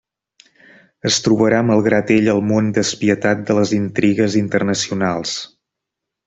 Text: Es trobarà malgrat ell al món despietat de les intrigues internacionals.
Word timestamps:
Es 1.09 1.17
trobarà 1.25 1.59
malgrat 1.67 2.13
ell 2.15 2.29
al 2.33 2.41
món 2.53 2.71
despietat 2.79 3.45
de 3.51 3.59
les 3.61 3.75
intrigues 3.81 4.39
internacionals. 4.41 5.37